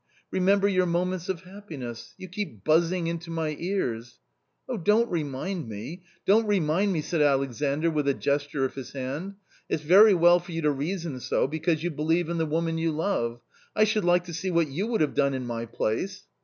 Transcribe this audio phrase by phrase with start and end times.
[0.31, 4.17] Remember your moments of happiness; you keep buzzing into my ears
[4.67, 9.35] ""Oh, don't remind me, don't remind me!" said Alexandr, with a gesture of his hand,"
[9.69, 12.91] it's very well for you to reason so, because you believe in the woman you
[12.91, 13.41] love;
[13.75, 16.23] I should like to see what you would have done in my place."